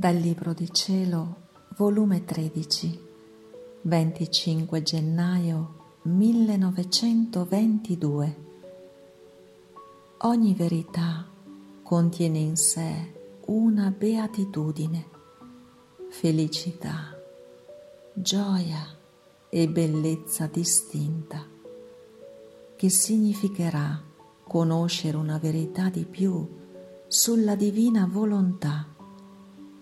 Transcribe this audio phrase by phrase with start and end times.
[0.00, 2.98] Dal Libro di Cielo, volume 13,
[3.82, 8.36] 25 gennaio 1922.
[10.20, 11.28] Ogni verità
[11.82, 13.12] contiene in sé
[13.48, 15.06] una beatitudine,
[16.08, 17.14] felicità,
[18.14, 18.96] gioia
[19.50, 21.46] e bellezza distinta,
[22.74, 24.02] che significherà
[24.44, 26.48] conoscere una verità di più
[27.06, 28.94] sulla divina volontà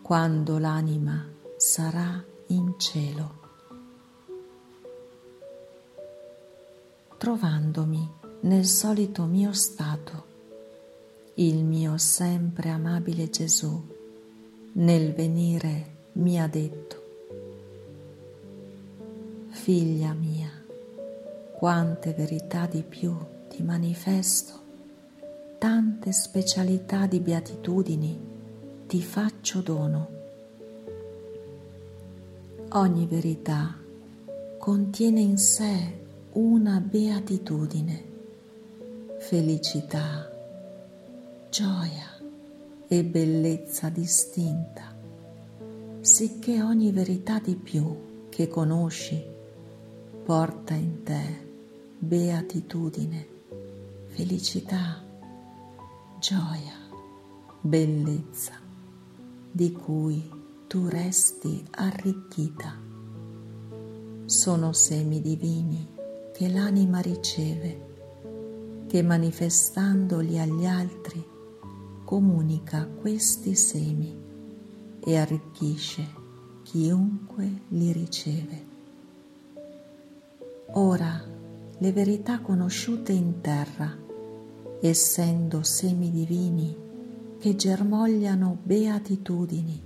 [0.08, 1.22] quando l'anima
[1.58, 3.40] sarà in cielo.
[7.18, 10.24] Trovandomi nel solito mio stato,
[11.34, 13.86] il mio sempre amabile Gesù
[14.72, 17.02] nel venire mi ha detto,
[19.50, 20.50] Figlia mia,
[21.52, 23.14] quante verità di più
[23.50, 24.54] ti manifesto,
[25.58, 28.36] tante specialità di beatitudini
[28.88, 30.08] ti faccio dono.
[32.70, 33.76] Ogni verità
[34.58, 35.98] contiene in sé
[36.32, 38.04] una beatitudine,
[39.18, 40.32] felicità,
[41.50, 42.18] gioia
[42.88, 44.96] e bellezza distinta,
[46.00, 49.22] sicché ogni verità di più che conosci
[50.24, 51.46] porta in te
[51.98, 53.26] beatitudine,
[54.06, 55.02] felicità,
[56.18, 56.72] gioia,
[57.60, 58.66] bellezza
[59.50, 60.28] di cui
[60.66, 62.74] tu resti arricchita.
[64.26, 65.86] Sono semi divini
[66.34, 67.86] che l'anima riceve,
[68.86, 71.24] che manifestandoli agli altri
[72.04, 74.16] comunica questi semi
[75.00, 76.06] e arricchisce
[76.62, 78.66] chiunque li riceve.
[80.72, 81.22] Ora
[81.78, 83.96] le verità conosciute in terra,
[84.80, 86.87] essendo semi divini,
[87.38, 89.80] che germogliano beatitudini,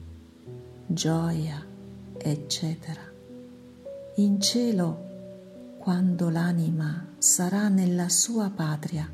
[0.87, 1.63] gioia,
[2.17, 3.03] eccetera.
[4.17, 5.11] In cielo,
[5.77, 9.07] quando l'anima sarà nella sua patria,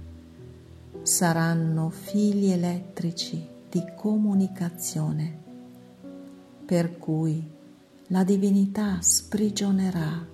[1.02, 5.36] saranno fili elettrici di comunicazione,
[6.64, 7.44] per cui
[8.08, 10.24] la divinità sprigionerà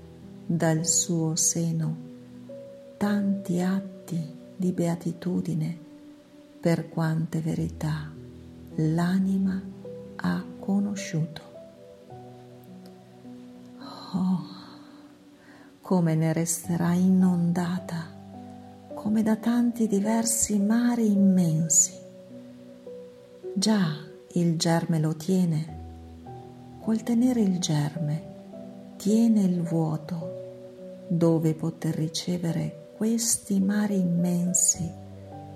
[0.45, 1.97] dal suo seno
[2.99, 4.23] tanti atti
[4.57, 5.84] di beatitudine
[6.65, 8.11] per quante verità
[8.77, 9.63] l'anima
[10.17, 11.43] ha conosciuto.
[14.15, 14.41] Oh,
[15.83, 18.11] come ne resterà inondata,
[18.95, 21.93] come da tanti diversi mari immensi.
[23.53, 23.99] Già
[24.33, 28.23] il germe lo tiene, col tenere il germe
[28.97, 35.03] tiene il vuoto dove poter ricevere questi mari immensi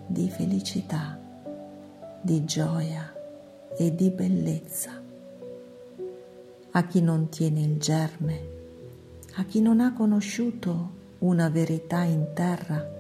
[0.08, 1.18] di felicità,
[2.22, 3.14] di gioia
[3.76, 5.00] e di bellezza.
[6.70, 8.40] A chi non tiene il germe,
[9.34, 12.96] a chi non ha conosciuto una verità in terra,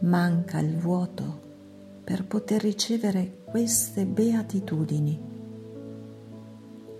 [0.00, 1.44] manca il vuoto
[2.02, 5.20] per poter ricevere queste beatitudini.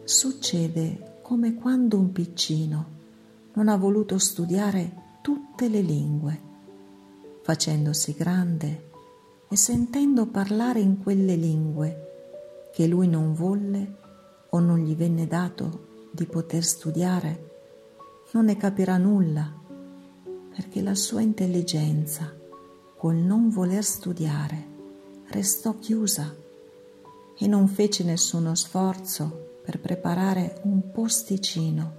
[0.05, 2.95] Succede come quando un piccino
[3.55, 6.41] non ha voluto studiare tutte le lingue,
[7.43, 8.86] facendosi grande
[9.57, 13.95] e sentendo parlare in quelle lingue che lui non volle
[14.51, 17.53] o non gli venne dato di poter studiare,
[18.33, 19.51] non ne capirà nulla,
[20.55, 22.37] perché la sua intelligenza,
[22.99, 24.63] col non voler studiare,
[25.29, 26.37] restò chiusa
[27.39, 31.95] e non fece nessuno sforzo per preparare un posticino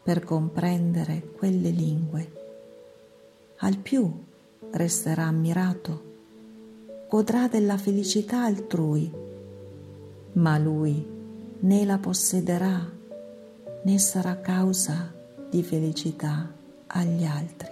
[0.00, 2.32] per comprendere quelle lingue.
[3.58, 4.12] Al più
[4.70, 6.12] resterà ammirato
[7.14, 9.08] godrà della felicità altrui,
[10.32, 11.06] ma lui
[11.60, 12.90] né la possederà
[13.84, 15.14] né sarà causa
[15.48, 16.52] di felicità
[16.88, 17.70] agli altri.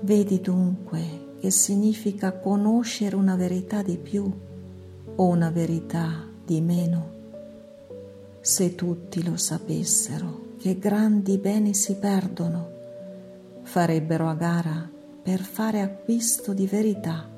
[0.00, 4.28] Vedi dunque che significa conoscere una verità di più
[5.14, 7.10] o una verità di meno.
[8.40, 12.70] Se tutti lo sapessero che grandi beni si perdono,
[13.62, 14.90] farebbero a gara
[15.22, 17.36] per fare acquisto di verità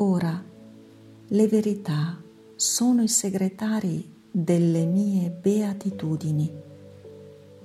[0.00, 0.40] Ora
[1.26, 2.16] le verità
[2.54, 6.52] sono i segretari delle mie beatitudini.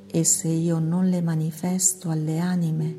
[0.08, 2.98] E se io non le manifesto alle anime,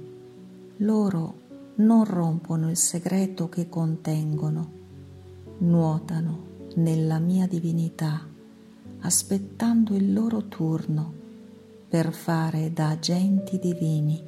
[0.76, 1.40] loro
[1.76, 4.70] non rompono il segreto che contengono,
[5.58, 6.42] nuotano
[6.76, 8.24] nella mia divinità,
[9.00, 11.12] aspettando il loro turno
[11.88, 14.22] per fare da agenti divini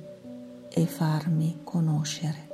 [0.69, 2.47] e farmi conoscere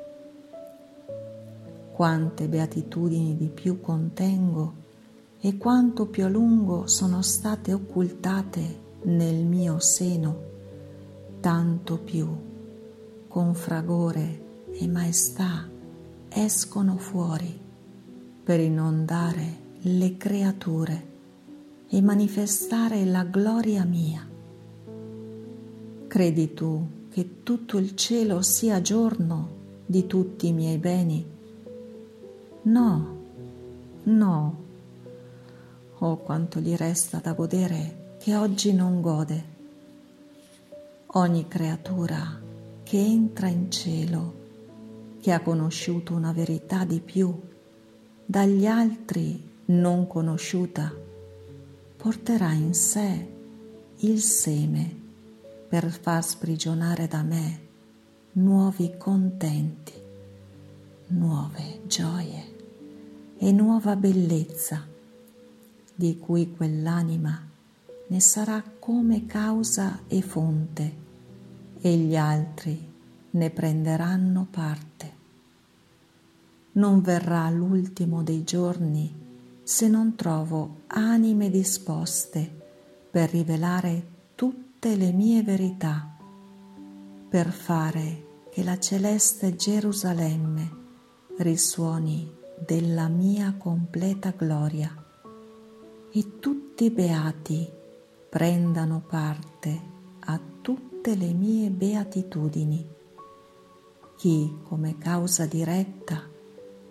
[2.03, 4.75] quante beatitudini di più contengo
[5.39, 10.37] e quanto più a lungo sono state occultate nel mio seno,
[11.39, 12.27] tanto più
[13.29, 15.71] con fragore e maestà
[16.29, 17.57] escono fuori
[18.43, 21.07] per inondare le creature
[21.87, 24.29] e manifestare la gloria mia.
[26.09, 29.51] Credi tu che tutto il cielo sia giorno
[29.87, 31.33] di tutti i miei beni?
[32.63, 33.17] No,
[34.05, 34.63] no,
[36.05, 39.45] Oh, quanto gli resta da godere che oggi non gode.
[41.15, 42.41] Ogni creatura
[42.83, 44.35] che entra in cielo,
[45.21, 47.33] che ha conosciuto una verità di più
[48.25, 50.93] dagli altri non conosciuta,
[51.97, 53.29] porterà in sé
[53.99, 55.01] il seme
[55.69, 57.61] per far sprigionare da me
[58.33, 59.93] nuovi contenti,
[61.07, 62.52] nuove gioie
[63.45, 64.87] e nuova bellezza
[65.97, 67.45] di cui quell'anima
[68.07, 70.97] ne sarà come causa e fonte
[71.81, 72.89] e gli altri
[73.31, 75.13] ne prenderanno parte.
[76.75, 79.13] Non verrà l'ultimo dei giorni
[79.65, 82.49] se non trovo anime disposte
[83.11, 84.07] per rivelare
[84.37, 86.17] tutte le mie verità,
[87.29, 90.71] per fare che la celeste Gerusalemme
[91.39, 94.95] risuoni della mia completa gloria
[96.13, 97.69] e tutti i beati
[98.29, 99.81] prendano parte
[100.21, 102.89] a tutte le mie beatitudini.
[104.17, 106.23] Chi come causa diretta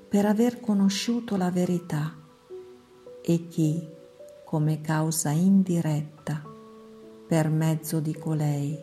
[0.09, 2.17] per aver conosciuto la verità
[3.21, 3.87] e chi
[4.43, 6.43] come causa indiretta
[7.27, 8.77] per mezzo di colei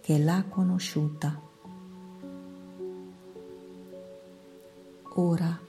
[0.00, 1.46] che l'ha conosciuta.
[5.14, 5.66] Ora,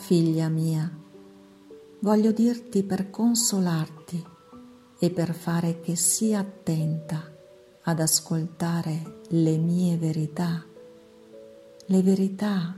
[0.00, 0.90] figlia mia,
[2.00, 4.24] voglio dirti per consolarti
[4.98, 7.30] e per fare che sia attenta
[7.82, 10.64] ad ascoltare le mie verità,
[11.84, 12.74] le verità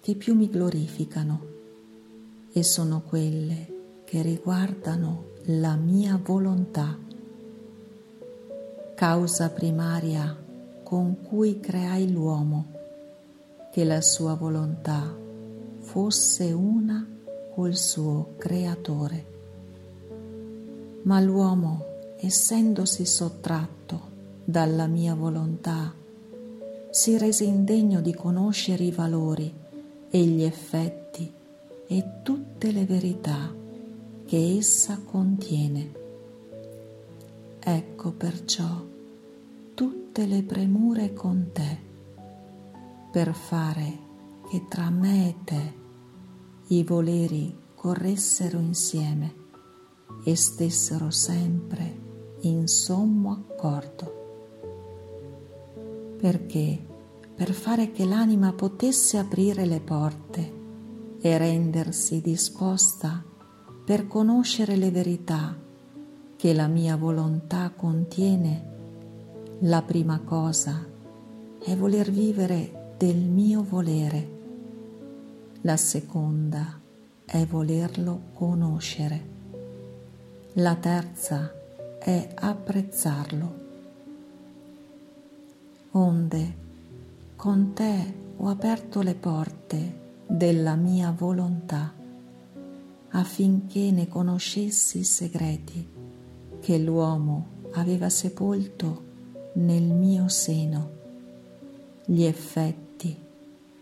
[0.00, 1.46] che più mi glorificano
[2.52, 6.96] e sono quelle che riguardano la mia volontà,
[8.94, 10.40] causa primaria
[10.84, 12.72] con cui creai l'uomo,
[13.72, 15.28] che la sua volontà
[15.80, 17.06] fosse una
[17.54, 19.26] col suo creatore.
[21.02, 21.84] Ma l'uomo,
[22.18, 24.00] essendosi sottratto
[24.44, 25.92] dalla mia volontà,
[26.90, 29.52] si rese indegno di conoscere i valori
[30.10, 31.32] e gli effetti
[31.86, 33.52] e tutte le verità
[34.26, 35.98] che essa contiene.
[37.58, 38.84] Ecco perciò
[39.74, 41.78] tutte le premure con te,
[43.10, 44.08] per fare
[44.50, 45.74] che tra me e te
[46.74, 49.32] i voleri corressero insieme
[50.24, 54.18] e stessero sempre in sommo accordo.
[56.18, 56.84] Perché
[57.32, 60.52] per fare che l'anima potesse aprire le porte
[61.20, 63.24] e rendersi disposta
[63.84, 65.56] per conoscere le verità
[66.34, 70.84] che la mia volontà contiene, la prima cosa
[71.62, 74.38] è voler vivere del mio volere
[75.62, 76.80] la seconda
[77.24, 79.38] è volerlo conoscere.
[80.54, 81.52] La terza
[81.98, 83.58] è apprezzarlo.
[85.92, 86.54] Onde
[87.36, 91.92] con te ho aperto le porte della mia volontà
[93.10, 95.88] affinché ne conoscessi i segreti
[96.60, 99.08] che l'uomo aveva sepolto
[99.54, 100.90] nel mio seno,
[102.06, 103.14] gli effetti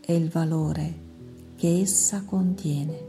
[0.00, 1.06] e il valore
[1.58, 3.06] che essa contiene.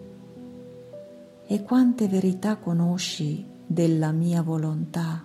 [1.46, 5.24] E quante verità conosci della mia volontà,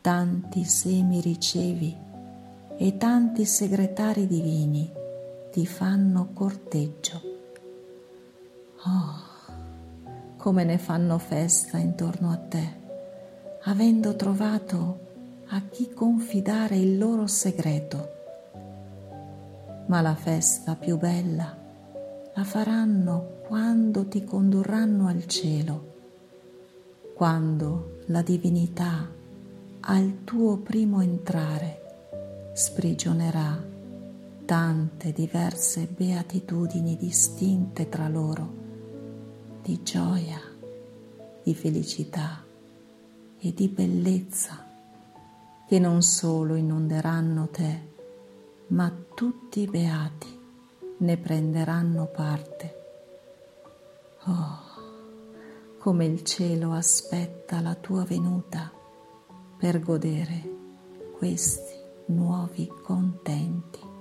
[0.00, 1.96] tanti semi ricevi
[2.76, 4.90] e tanti segretari divini
[5.52, 7.22] ti fanno corteggio.
[8.84, 12.68] Oh, come ne fanno festa intorno a te,
[13.62, 14.98] avendo trovato
[15.50, 18.08] a chi confidare il loro segreto.
[19.86, 21.62] Ma la festa più bella
[22.36, 25.92] la faranno quando ti condurranno al cielo,
[27.14, 29.08] quando la divinità
[29.80, 33.62] al tuo primo entrare sprigionerà
[34.44, 38.62] tante diverse beatitudini distinte tra loro,
[39.62, 40.40] di gioia,
[41.42, 42.44] di felicità
[43.38, 44.66] e di bellezza,
[45.68, 47.92] che non solo inonderanno te,
[48.68, 50.33] ma tutti i beati
[50.98, 52.82] ne prenderanno parte.
[54.26, 58.72] Oh, come il cielo aspetta la tua venuta
[59.58, 60.42] per godere
[61.16, 61.74] questi
[62.06, 63.93] nuovi contenti.